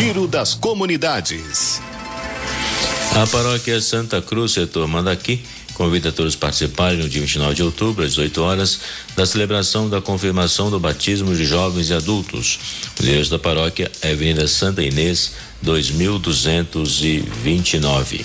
[0.00, 1.78] Giro das Comunidades.
[3.14, 5.42] A paróquia Santa Cruz, setor Mandaqui,
[5.74, 8.80] convida todos a participarem no dia 29 de outubro, às 18 horas,
[9.14, 12.58] da celebração da confirmação do batismo de jovens e adultos.
[12.98, 18.24] O endereço da paróquia é Avenida Santa Inês, 2229.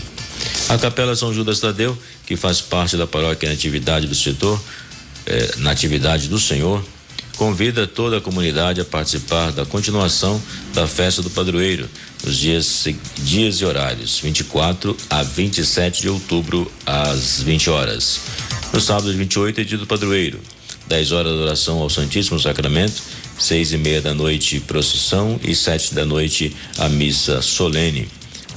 [0.70, 4.58] A Capela São Judas Tadeu, que faz parte da paróquia Natividade do setor,
[5.26, 6.82] eh, Natividade do Senhor,
[7.36, 10.42] convida toda a comunidade a participar da continuação
[10.74, 11.88] da festa do padroeiro
[12.24, 12.86] nos dias,
[13.18, 18.20] dias e horários 24 a 27 de outubro às 20 horas.
[18.74, 20.40] No sábado 28 é dia do padroeiro,
[20.88, 23.02] 10 horas de oração ao Santíssimo Sacramento,
[23.38, 28.08] seis e meia da noite procissão e sete da noite a missa solene.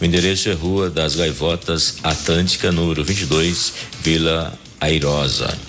[0.00, 3.72] O endereço é Rua das Gaivotas, Atlântica, número 22,
[4.02, 5.67] Vila Airosa.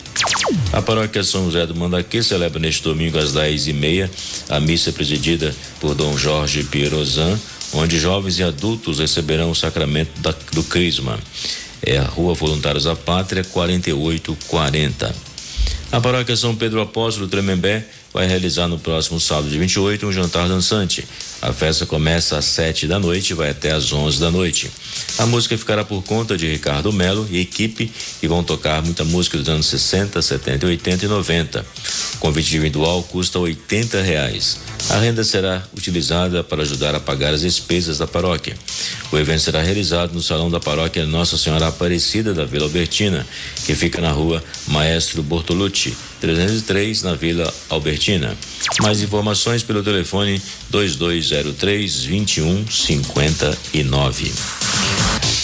[0.72, 4.10] A paróquia São José do Mandaquê celebra neste domingo às dez e meia
[4.50, 7.40] a missa presidida por Dom Jorge Pierozan,
[7.74, 11.20] onde jovens e adultos receberão o sacramento da, do Crisma.
[11.82, 15.29] É a Rua Voluntários da Pátria, 4840.
[15.92, 20.48] A paróquia São Pedro Apóstolo Tremembé vai realizar no próximo sábado, de 28, um jantar
[20.48, 21.04] dançante.
[21.42, 24.70] A festa começa às sete da noite e vai até às onze da noite.
[25.18, 29.36] A música ficará por conta de Ricardo Melo e equipe e vão tocar muita música
[29.38, 31.66] dos anos 60, 70, 80 e 90.
[32.16, 34.60] O convite individual custa oitenta reais.
[34.92, 38.56] A renda será utilizada para ajudar a pagar as despesas da paróquia.
[39.12, 43.26] O evento será realizado no Salão da Paróquia Nossa Senhora Aparecida da Vila Albertina,
[43.66, 48.38] que fica na rua Maestro Bortolucci, 303, na Vila Albertina.
[48.82, 54.59] Mais informações pelo telefone 2203 2159.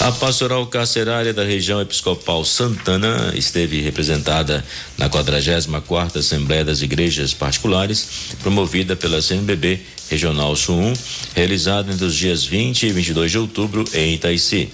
[0.05, 4.63] A pastoral carcerária da região episcopal Santana esteve representada
[4.99, 8.07] na 44ª Assembleia das Igrejas Particulares,
[8.43, 10.93] promovida pela CNBB Regional Sul 1,
[11.33, 14.69] realizada entre os dias 20 e 22 de outubro em Itaici.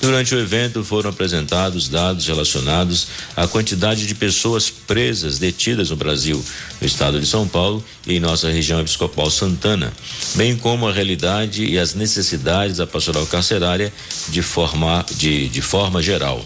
[0.00, 6.42] Durante o evento foram apresentados dados relacionados à quantidade de pessoas presas detidas no Brasil,
[6.80, 9.92] no estado de São Paulo e em nossa região episcopal Santana,
[10.34, 13.92] bem como a realidade e as necessidades da pastoral carcerária
[14.28, 16.44] de forma, de, de forma geral.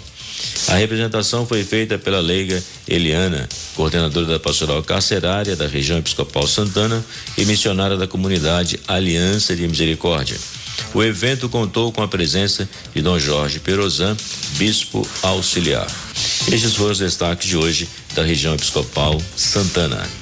[0.69, 7.05] A representação foi feita pela leiga Eliana, coordenadora da pastoral carcerária da região episcopal Santana
[7.37, 10.37] e missionária da comunidade Aliança de Misericórdia.
[10.95, 14.17] O evento contou com a presença de Dom Jorge Perozan,
[14.57, 15.87] bispo auxiliar.
[16.51, 20.21] Estes foram os destaques de hoje da região episcopal Santana.